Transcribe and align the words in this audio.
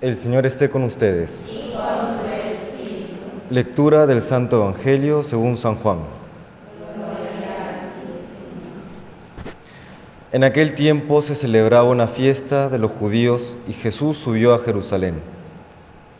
El 0.00 0.14
Señor 0.14 0.46
esté 0.46 0.70
con 0.70 0.84
ustedes. 0.84 1.48
Lectura 3.50 4.06
del 4.06 4.22
Santo 4.22 4.58
Evangelio 4.58 5.24
según 5.24 5.56
San 5.56 5.74
Juan. 5.74 5.98
En 10.30 10.44
aquel 10.44 10.76
tiempo 10.76 11.20
se 11.20 11.34
celebraba 11.34 11.88
una 11.88 12.06
fiesta 12.06 12.68
de 12.68 12.78
los 12.78 12.92
judíos 12.92 13.56
y 13.66 13.72
Jesús 13.72 14.18
subió 14.18 14.54
a 14.54 14.60
Jerusalén. 14.60 15.16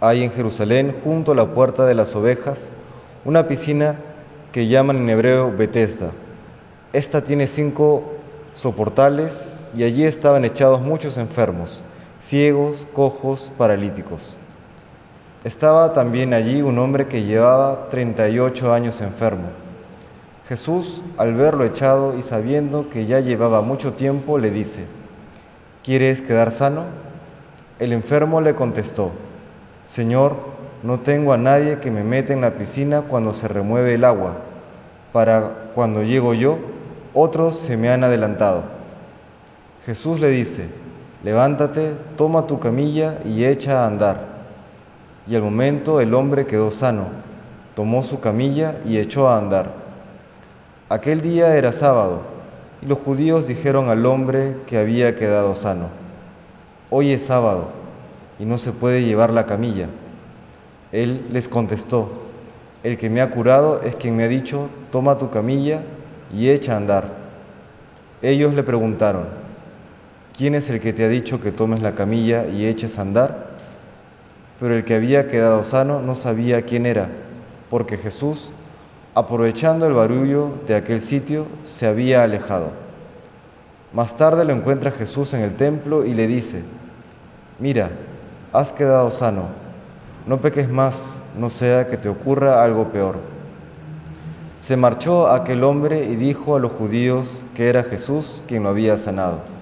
Hay 0.01 0.25
en 0.25 0.33
Jerusalén, 0.33 0.97
junto 1.05 1.31
a 1.31 1.37
la 1.37 1.55
puerta 1.55 1.87
de 1.87 1.95
las 1.95 2.17
ovejas, 2.17 2.73
una 3.25 3.47
piscina 3.47 3.95
que 4.51 4.67
llaman 4.67 4.97
en 4.97 5.09
hebreo 5.09 5.57
Betesda. 5.57 6.11
Esta 6.93 7.23
tiene 7.23 7.47
cinco 7.47 8.03
soportales 8.55 9.47
y 9.77 9.85
allí 9.85 10.03
estaban 10.03 10.45
echados 10.45 10.81
muchos 10.81 11.17
enfermos 11.17 11.85
ciegos, 12.21 12.87
cojos, 12.93 13.51
paralíticos. 13.57 14.37
Estaba 15.45 15.93
también 15.93 16.35
allí 16.35 16.63
un 16.63 16.79
hombre 16.79 17.07
que 17.07 17.23
llevaba 17.23 17.89
38 17.91 18.73
años 18.73 19.01
enfermo. 19.01 19.49
Jesús, 20.49 21.03
al 21.17 21.35
verlo 21.35 21.65
echado 21.65 22.19
y 22.19 22.23
sabiendo 22.23 22.89
que 22.91 23.07
ya 23.07 23.21
llevaba 23.21 23.61
mucho 23.63 23.93
tiempo, 23.93 24.39
le 24.39 24.51
dice, 24.51 24.87
¿quieres 25.85 26.23
quedar 26.23 26.51
sano? 26.51 26.87
El 27.79 27.93
enfermo 27.93 28.41
le 28.41 28.55
contestó, 28.55 29.13
Señor, 29.85 30.37
no 30.83 31.01
tengo 31.01 31.33
a 31.33 31.39
nadie 31.39 31.79
que 31.79 31.91
me 31.91 32.03
meta 32.03 32.33
en 32.33 32.41
la 32.41 32.55
piscina 32.55 33.03
cuando 33.03 33.33
se 33.33 33.47
remueve 33.47 33.95
el 33.95 34.05
agua. 34.05 34.39
Para 35.13 35.71
cuando 35.75 36.03
llego 36.03 36.35
yo, 36.35 36.59
otros 37.15 37.57
se 37.57 37.77
me 37.77 37.91
han 37.91 38.03
adelantado. 38.03 38.65
Jesús 39.87 40.21
le 40.21 40.29
dice, 40.29 40.69
levántate, 41.23 41.93
toma 42.17 42.47
tu 42.47 42.59
camilla 42.59 43.19
y 43.25 43.45
echa 43.45 43.83
a 43.83 43.87
andar. 43.87 44.27
Y 45.27 45.37
al 45.37 45.43
momento 45.43 46.01
el 46.01 46.15
hombre 46.15 46.47
quedó 46.47 46.71
sano, 46.71 47.07
tomó 47.75 48.03
su 48.03 48.21
camilla 48.21 48.77
y 48.85 48.99
echó 48.99 49.29
a 49.29 49.39
andar. 49.39 49.73
Aquel 50.89 51.21
día 51.21 51.55
era 51.57 51.73
sábado, 51.73 52.23
y 52.81 52.87
los 52.87 52.99
judíos 52.99 53.47
dijeron 53.47 53.91
al 53.91 54.07
hombre 54.07 54.57
que 54.67 54.79
había 54.79 55.17
quedado 55.17 55.55
sano, 55.55 55.89
hoy 56.91 57.13
es 57.13 57.23
sábado, 57.23 57.69
y 58.39 58.45
no 58.45 58.57
se 58.57 58.73
puede 58.73 59.05
llevar 59.05 59.31
la 59.31 59.47
camilla. 59.47 59.89
Él 60.93 61.27
les 61.31 61.49
contestó, 61.49 62.11
el 62.83 62.97
que 62.97 63.11
me 63.11 63.21
ha 63.21 63.31
curado 63.31 63.83
es 63.83 63.97
quien 63.97 64.17
me 64.17 64.25
ha 64.25 64.29
dicho, 64.29 64.71
toma 64.91 65.19
tu 65.19 65.29
camilla 65.31 65.83
y 66.33 66.49
echa 66.49 66.75
a 66.75 66.77
andar. 66.77 67.05
Ellos 68.23 68.55
le 68.55 68.63
preguntaron, 68.63 69.27
¿quién 70.39 70.55
es 70.55 70.71
el 70.71 70.79
que 70.79 70.93
te 70.93 71.05
ha 71.05 71.09
dicho 71.09 71.41
que 71.41 71.51
tomes 71.51 71.83
la 71.83 71.97
camilla 71.97 72.47
y 72.47 72.65
eches 72.65 72.97
a 72.97 73.03
andar? 73.03 73.49
Pero 74.61 74.77
el 74.77 74.85
que 74.85 74.95
había 74.95 75.27
quedado 75.27 75.65
sano 75.65 76.01
no 76.01 76.15
sabía 76.15 76.63
quién 76.63 76.87
era, 76.87 77.09
porque 77.69 77.99
Jesús, 77.99 78.53
aprovechando 79.17 79.89
el 79.89 79.95
barullo 79.95 80.53
de 80.69 80.77
aquel 80.77 81.01
sitio, 81.01 81.47
se 81.65 81.89
había 81.89 82.23
alejado. 82.23 82.71
Más 83.93 84.15
tarde 84.15 84.45
lo 84.45 84.53
encuentra 84.53 84.93
Jesús 84.93 85.35
en 85.35 85.41
el 85.41 85.57
templo 85.57 86.05
y 86.05 86.15
le 86.15 86.29
dice, 86.29 86.63
mira, 87.59 87.91
has 88.53 88.73
quedado 88.73 89.11
sano, 89.11 89.47
no 90.25 90.41
peques 90.41 90.69
más, 90.69 91.21
no 91.37 91.51
sea 91.51 91.89
que 91.89 91.97
te 91.97 92.09
ocurra 92.09 92.63
algo 92.63 92.93
peor. 92.93 93.17
Se 94.61 94.77
marchó 94.77 95.27
aquel 95.27 95.65
hombre 95.65 96.05
y 96.05 96.15
dijo 96.15 96.55
a 96.55 96.61
los 96.61 96.71
judíos 96.71 97.43
que 97.57 97.69
era 97.69 97.83
Jesús 97.83 98.45
quien 98.47 98.63
lo 98.63 98.69
había 98.69 98.97
sanado. 98.97 99.58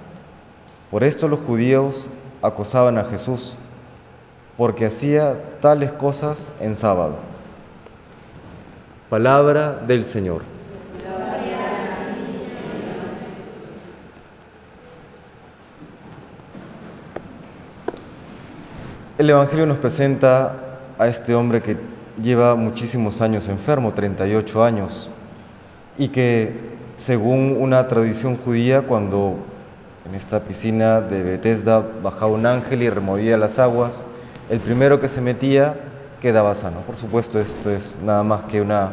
Por 0.90 1.02
esto 1.02 1.26
los 1.26 1.40
judíos 1.40 2.08
acosaban 2.42 2.96
a 2.96 3.04
Jesús, 3.04 3.56
porque 4.56 4.86
hacía 4.86 5.58
tales 5.60 5.90
cosas 5.92 6.52
en 6.60 6.76
sábado. 6.76 7.16
Palabra 9.10 9.72
del 9.72 10.04
Señor. 10.04 10.42
El 19.18 19.30
Evangelio 19.30 19.64
nos 19.64 19.78
presenta 19.78 20.56
a 20.98 21.08
este 21.08 21.34
hombre 21.34 21.62
que 21.62 21.78
lleva 22.22 22.54
muchísimos 22.54 23.20
años 23.22 23.48
enfermo, 23.48 23.92
38 23.92 24.62
años, 24.62 25.10
y 25.98 26.08
que 26.08 26.54
según 26.98 27.56
una 27.58 27.88
tradición 27.88 28.36
judía, 28.36 28.82
cuando 28.82 29.36
en 30.06 30.14
esta 30.14 30.40
piscina 30.40 31.00
de 31.00 31.22
Bethesda 31.22 31.84
bajaba 32.02 32.30
un 32.32 32.46
ángel 32.46 32.82
y 32.82 32.90
removía 32.90 33.36
las 33.36 33.58
aguas. 33.58 34.04
El 34.48 34.60
primero 34.60 35.00
que 35.00 35.08
se 35.08 35.20
metía 35.20 35.76
quedaba 36.20 36.54
sano. 36.54 36.80
Por 36.82 36.94
supuesto, 36.94 37.40
esto 37.40 37.70
es 37.70 37.96
nada 38.04 38.22
más 38.22 38.44
que 38.44 38.60
una 38.60 38.92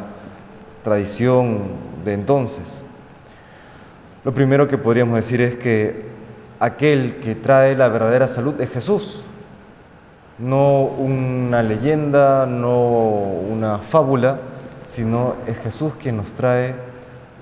tradición 0.84 1.60
de 2.04 2.14
entonces. 2.14 2.82
Lo 4.24 4.34
primero 4.34 4.68
que 4.68 4.80
podríamos 4.80 5.16
decir 5.16 5.40
es 5.42 5.56
que 5.56 6.08
aquel 6.60 7.18
que 7.18 7.36
trae 7.36 7.76
la 7.76 7.90
verdadera 7.90 8.28
salud 8.28 8.60
es 8.60 8.72
Jesús, 8.72 9.24
no 10.40 10.84
una 10.84 11.62
leyenda, 11.62 12.48
no 12.48 12.88
una 13.52 13.80
fábula, 13.80 14.40
sino 14.88 15.36
es 15.46 15.60
Jesús 15.60 15.94
quien 16.02 16.18
nos 16.18 16.34
trae 16.34 16.74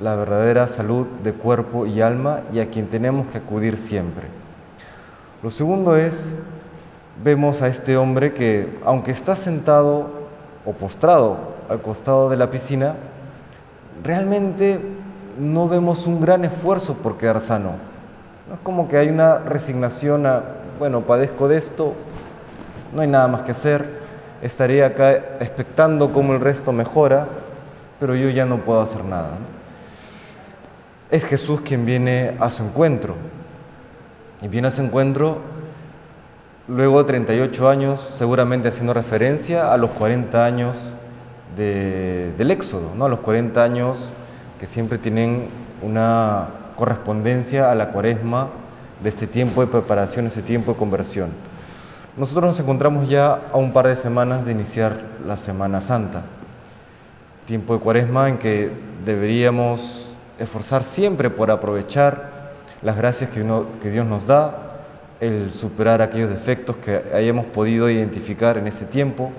la 0.01 0.15
verdadera 0.15 0.67
salud 0.67 1.05
de 1.23 1.33
cuerpo 1.33 1.85
y 1.85 2.01
alma 2.01 2.41
y 2.51 2.59
a 2.59 2.69
quien 2.71 2.87
tenemos 2.87 3.27
que 3.27 3.37
acudir 3.37 3.77
siempre. 3.77 4.23
Lo 5.43 5.51
segundo 5.51 5.95
es, 5.95 6.33
vemos 7.23 7.61
a 7.61 7.67
este 7.67 7.97
hombre 7.97 8.33
que, 8.33 8.79
aunque 8.83 9.11
está 9.11 9.35
sentado 9.35 10.09
o 10.65 10.73
postrado 10.73 11.37
al 11.69 11.81
costado 11.81 12.29
de 12.29 12.37
la 12.37 12.49
piscina, 12.49 12.95
realmente 14.03 14.79
no 15.39 15.69
vemos 15.69 16.07
un 16.07 16.19
gran 16.19 16.45
esfuerzo 16.45 16.95
por 16.95 17.17
quedar 17.17 17.39
sano. 17.39 17.73
No 18.49 18.55
es 18.55 18.59
como 18.63 18.87
que 18.87 18.97
hay 18.97 19.09
una 19.09 19.37
resignación 19.37 20.25
a, 20.25 20.41
bueno, 20.79 21.01
padezco 21.01 21.47
de 21.47 21.57
esto, 21.57 21.93
no 22.93 23.01
hay 23.01 23.07
nada 23.07 23.27
más 23.27 23.43
que 23.43 23.51
hacer, 23.51 23.85
estaré 24.41 24.83
acá 24.83 25.11
expectando 25.39 26.11
cómo 26.11 26.33
el 26.33 26.41
resto 26.41 26.71
mejora, 26.71 27.27
pero 27.99 28.15
yo 28.15 28.29
ya 28.29 28.45
no 28.45 28.57
puedo 28.57 28.81
hacer 28.81 29.05
nada 29.05 29.37
es 31.11 31.25
Jesús 31.25 31.61
quien 31.61 31.85
viene 31.85 32.35
a 32.39 32.49
su 32.49 32.63
encuentro. 32.63 33.15
Y 34.41 34.47
viene 34.47 34.69
a 34.69 34.71
su 34.71 34.81
encuentro 34.81 35.39
luego 36.67 36.99
de 36.99 37.03
38 37.03 37.69
años, 37.69 37.99
seguramente 37.99 38.69
haciendo 38.69 38.93
referencia 38.93 39.71
a 39.71 39.77
los 39.77 39.91
40 39.91 40.43
años 40.43 40.93
del 41.57 42.49
Éxodo, 42.49 42.93
¿no? 42.95 43.05
a 43.05 43.09
los 43.09 43.19
40 43.19 43.61
años 43.61 44.13
que 44.57 44.65
siempre 44.65 44.97
tienen 44.97 45.49
una 45.81 46.47
correspondencia 46.77 47.71
a 47.71 47.75
la 47.75 47.89
cuaresma 47.89 48.47
de 49.03 49.09
este 49.09 49.27
tiempo 49.27 49.61
de 49.61 49.67
preparación, 49.67 50.27
este 50.27 50.41
tiempo 50.41 50.71
de 50.71 50.77
conversión. 50.77 51.29
Nosotros 52.15 52.45
nos 52.45 52.59
encontramos 52.59 53.09
ya 53.09 53.41
a 53.51 53.57
un 53.57 53.73
par 53.73 53.87
de 53.87 53.95
semanas 53.97 54.45
de 54.45 54.53
iniciar 54.53 55.01
la 55.27 55.35
Semana 55.35 55.81
Santa, 55.81 56.23
tiempo 57.45 57.73
de 57.73 57.79
cuaresma 57.81 58.29
en 58.29 58.37
que 58.37 58.71
deberíamos 59.05 60.10
esforzar 60.41 60.83
siempre 60.83 61.29
por 61.29 61.51
aprovechar 61.51 62.31
las 62.81 62.97
gracias 62.97 63.29
que, 63.29 63.89
Dios 63.89 64.05
nos 64.05 64.25
da, 64.25 64.57
el 65.19 65.51
superar 65.51 66.01
aquellos 66.01 66.29
defectos 66.29 66.77
que 66.77 67.03
hayamos 67.13 67.45
podido 67.45 67.89
identificar 67.89 68.57
en 68.57 68.67
ese 68.67 68.85
tiempo. 68.85 69.31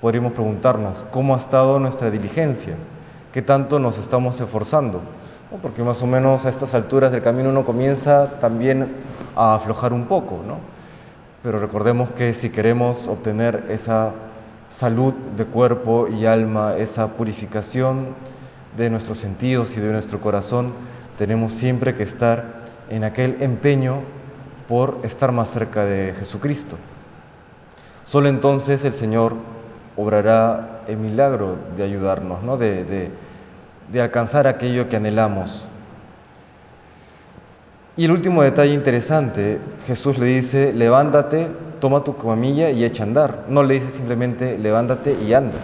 Podríamos 0.00 0.32
preguntarnos, 0.32 1.04
¿cómo 1.10 1.34
ha 1.34 1.38
estado 1.38 1.80
nuestra 1.80 2.10
diligencia? 2.10 2.74
¿Qué 3.32 3.42
tanto 3.42 3.80
nos 3.80 3.98
estamos 3.98 4.40
esforzando? 4.40 5.02
Porque 5.60 5.82
más 5.82 6.02
o 6.02 6.06
menos 6.06 6.46
a 6.46 6.50
estas 6.50 6.74
alturas 6.74 7.10
del 7.10 7.22
camino 7.22 7.50
uno 7.50 7.64
comienza 7.64 8.38
también 8.40 8.94
a 9.34 9.56
aflojar 9.56 9.92
un 9.92 10.06
poco, 10.06 10.40
¿no? 10.46 10.58
Pero 11.42 11.58
recordemos 11.58 12.10
que 12.10 12.32
si 12.34 12.50
queremos 12.50 13.08
obtener 13.08 13.64
esa 13.70 14.12
salud 14.70 15.14
de 15.36 15.46
cuerpo 15.46 16.06
y 16.08 16.26
alma, 16.26 16.76
esa 16.76 17.08
purificación 17.08 18.14
de 18.76 18.90
nuestros 18.90 19.18
sentidos 19.18 19.76
y 19.76 19.80
de 19.80 19.92
nuestro 19.92 20.20
corazón, 20.20 20.72
tenemos 21.16 21.52
siempre 21.52 21.94
que 21.94 22.02
estar 22.02 22.64
en 22.90 23.04
aquel 23.04 23.36
empeño 23.40 24.02
por 24.68 24.98
estar 25.02 25.32
más 25.32 25.50
cerca 25.50 25.84
de 25.84 26.14
Jesucristo. 26.18 26.76
Solo 28.04 28.28
entonces 28.28 28.84
el 28.84 28.92
Señor 28.92 29.34
obrará 29.96 30.82
el 30.86 30.96
milagro 30.96 31.56
de 31.76 31.82
ayudarnos, 31.82 32.42
¿no? 32.42 32.56
de, 32.56 33.10
de 33.90 34.00
alcanzar 34.00 34.46
aquello 34.46 34.88
que 34.88 34.96
anhelamos. 34.96 35.68
Y 37.96 38.04
el 38.04 38.12
último 38.12 38.42
detalle 38.42 38.74
interesante, 38.74 39.58
Jesús 39.86 40.18
le 40.18 40.26
dice, 40.26 40.72
levántate, 40.72 41.50
toma 41.80 42.04
tu 42.04 42.16
camilla 42.16 42.70
y 42.70 42.84
echa 42.84 43.02
a 43.02 43.06
andar. 43.06 43.44
No 43.48 43.64
le 43.64 43.74
dice 43.74 43.90
simplemente, 43.90 44.56
levántate 44.56 45.16
y 45.20 45.34
anda 45.34 45.58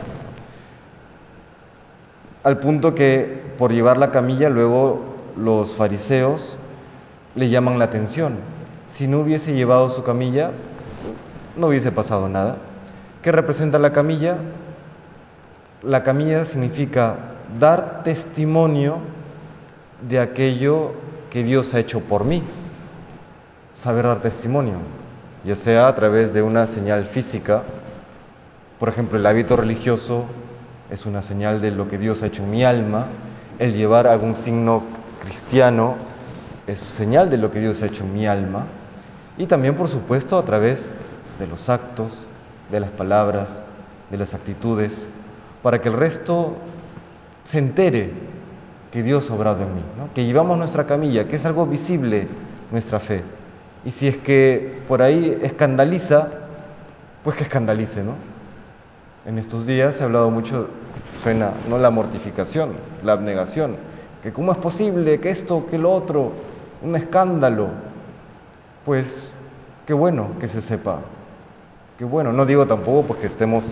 al 2.45 2.59
punto 2.59 2.95
que 2.95 3.43
por 3.59 3.73
llevar 3.73 3.97
la 3.97 4.11
camilla 4.11 4.51
luego 4.51 5.01
los 5.37 5.73
fariseos 5.73 6.59
le 7.35 7.49
llaman 7.49 7.79
la 7.79 7.87
atención. 7.87 8.37
Si 8.89 9.09
no 9.09 9.21
hubiese 9.21 9.55
llevado 9.55 9.89
su 9.89 10.05
camilla, 10.05 10.53
no 11.57 11.69
hubiese 11.69 11.91
pasado 11.91 12.29
nada. 12.29 12.59
¿Qué 13.23 13.33
representa 13.33 13.79
la 13.79 13.93
camilla? 13.93 14.37
La 15.83 16.03
camilla 16.03 16.45
significa 16.45 17.17
dar 17.59 18.03
testimonio 18.05 18.99
de 20.07 20.21
aquello 20.21 20.93
que 21.31 21.43
Dios 21.43 21.75
ha 21.75 21.81
hecho 21.81 22.01
por 22.01 22.25
mí. 22.25 22.43
Saber 23.73 24.05
dar 24.05 24.21
testimonio, 24.21 24.77
ya 25.45 25.57
sea 25.57 25.89
a 25.89 25.95
través 25.95 26.33
de 26.35 26.43
una 26.43 26.67
señal 26.67 27.07
física, 27.07 27.63
por 28.79 28.89
ejemplo, 28.89 29.19
el 29.19 29.27
hábito 29.27 29.57
religioso 29.57 30.27
es 30.95 31.07
una 31.07 31.23
señal 31.23 31.61
de 31.61 31.73
lo 31.73 31.89
que 31.89 31.99
Dios 31.99 32.23
ha 32.23 32.27
hecho 32.27 32.45
en 32.45 32.53
mi 32.53 32.63
alma, 32.63 33.07
el 33.59 33.75
llevar 33.75 34.07
algún 34.07 34.37
signo 34.37 34.85
cristiano 35.21 35.97
es 36.69 36.79
señal 36.79 37.31
de 37.31 37.37
lo 37.37 37.51
que 37.51 37.59
Dios 37.59 37.83
ha 37.83 37.87
hecho 37.87 38.05
en 38.05 38.15
mi 38.15 38.29
alma, 38.29 38.67
y 39.37 39.47
también, 39.47 39.75
por 39.75 39.89
supuesto, 39.89 40.39
a 40.39 40.45
través 40.45 40.95
de 41.41 41.49
los 41.49 41.69
actos, 41.69 42.29
de 42.71 42.79
las 42.79 42.91
palabras, 42.91 43.61
de 44.09 44.19
las 44.19 44.35
actitudes, 44.35 45.09
para 45.65 45.81
que 45.81 45.89
el 45.89 45.97
resto 45.97 46.55
se 47.43 47.59
entere 47.59 48.13
que 48.93 49.03
Dios 49.03 49.29
ha 49.31 49.35
obrado 49.35 49.63
en 49.63 49.75
mí, 49.75 49.83
que 50.15 50.25
llevamos 50.25 50.57
nuestra 50.57 50.87
camilla, 50.87 51.27
que 51.27 51.35
es 51.35 51.45
algo 51.45 51.67
visible 51.67 52.29
nuestra 52.71 53.01
fe. 53.01 53.25
Y 53.85 53.91
si 53.91 54.07
es 54.07 54.17
que 54.17 54.81
por 54.87 55.03
ahí 55.03 55.37
escandaliza, 55.43 56.29
pues 57.25 57.37
que 57.37 57.43
escandalice, 57.43 58.05
¿no? 58.05 58.15
En 59.27 59.39
estos 59.39 59.67
días 59.67 59.97
se 59.97 60.03
ha 60.03 60.07
hablado 60.07 60.31
mucho, 60.31 60.69
suena, 61.23 61.53
¿no? 61.69 61.79
La 61.79 61.91
mortificación, 61.91 62.73
la 63.03 63.13
abnegación, 63.13 63.77
que 64.23 64.33
cómo 64.33 64.53
es 64.53 64.59
posible 64.59 65.21
que 65.21 65.31
esto, 65.31 65.67
que 65.67 65.79
lo 65.79 65.93
otro, 65.93 66.33
un 66.83 66.97
escándalo. 66.97 67.69
Pues 68.85 69.33
qué 69.87 69.95
bueno 69.95 70.29
que 70.39 70.49
se 70.49 70.61
sepa, 70.61 71.01
qué 71.99 72.05
bueno, 72.05 72.33
no 72.33 72.45
digo 72.45 72.67
tampoco 72.67 73.09
pues 73.09 73.21
que 73.21 73.27
estemos 73.27 73.65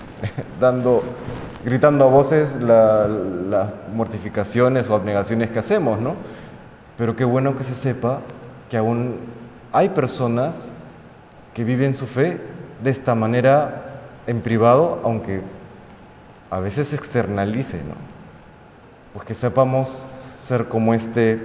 dando 0.60 1.02
gritando 1.64 2.04
a 2.04 2.08
voces 2.08 2.56
las 2.60 3.68
mortificaciones 3.94 4.90
o 4.90 4.94
abnegaciones 4.94 5.50
que 5.50 5.58
hacemos, 5.58 6.00
¿no? 6.00 6.16
Pero 6.96 7.14
qué 7.16 7.24
bueno 7.24 7.56
que 7.56 7.64
se 7.64 7.74
sepa 7.74 8.20
que 8.68 8.76
aún 8.76 9.18
hay 9.72 9.90
personas 9.90 10.70
que 11.54 11.64
viven 11.64 11.94
su 11.94 12.06
fe 12.06 12.40
de 12.82 12.90
esta 12.90 13.14
manera 13.14 13.82
en 14.26 14.40
privado, 14.40 15.00
aunque 15.04 15.42
a 16.52 16.60
veces 16.60 16.92
externalice, 16.92 17.78
¿no? 17.78 17.94
Pues 19.14 19.24
que 19.24 19.32
sepamos 19.32 20.06
ser 20.38 20.68
como 20.68 20.92
este 20.92 21.40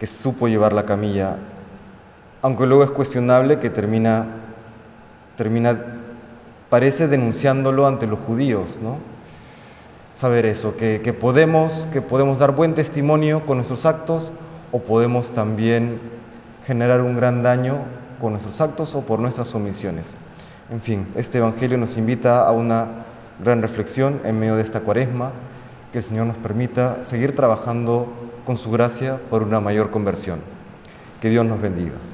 que 0.00 0.08
supo 0.08 0.48
llevar 0.48 0.72
la 0.72 0.86
camilla, 0.86 1.36
aunque 2.42 2.66
luego 2.66 2.82
es 2.82 2.90
cuestionable 2.90 3.60
que 3.60 3.70
termina, 3.70 4.26
termina 5.36 5.80
parece 6.68 7.06
denunciándolo 7.06 7.86
ante 7.86 8.08
los 8.08 8.18
judíos, 8.18 8.80
¿no? 8.82 8.98
Saber 10.14 10.46
eso, 10.46 10.76
que, 10.76 11.00
que, 11.00 11.12
podemos, 11.12 11.86
que 11.92 12.02
podemos 12.02 12.40
dar 12.40 12.56
buen 12.56 12.74
testimonio 12.74 13.46
con 13.46 13.58
nuestros 13.58 13.86
actos 13.86 14.32
o 14.72 14.80
podemos 14.80 15.30
también 15.30 16.00
generar 16.66 17.02
un 17.02 17.14
gran 17.14 17.44
daño 17.44 17.84
con 18.20 18.32
nuestros 18.32 18.60
actos 18.60 18.96
o 18.96 19.02
por 19.02 19.20
nuestras 19.20 19.54
omisiones. 19.54 20.16
En 20.70 20.80
fin, 20.80 21.06
este 21.14 21.38
Evangelio 21.38 21.78
nos 21.78 21.96
invita 21.96 22.44
a 22.44 22.50
una 22.50 23.04
gran 23.42 23.62
reflexión 23.62 24.20
en 24.24 24.38
medio 24.38 24.56
de 24.56 24.62
esta 24.62 24.80
cuaresma, 24.80 25.32
que 25.92 25.98
el 25.98 26.04
Señor 26.04 26.26
nos 26.26 26.36
permita 26.36 27.02
seguir 27.02 27.34
trabajando 27.34 28.12
con 28.44 28.56
su 28.56 28.70
gracia 28.70 29.18
por 29.30 29.42
una 29.42 29.60
mayor 29.60 29.90
conversión. 29.90 30.40
Que 31.20 31.30
Dios 31.30 31.44
nos 31.44 31.60
bendiga. 31.60 32.09